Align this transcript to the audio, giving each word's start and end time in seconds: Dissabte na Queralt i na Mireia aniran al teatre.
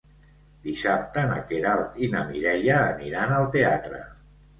Dissabte 0.61 1.25
na 1.31 1.35
Queralt 1.51 1.99
i 2.07 2.09
na 2.13 2.23
Mireia 2.29 2.79
aniran 2.95 3.35
al 3.41 3.47
teatre. 3.57 4.01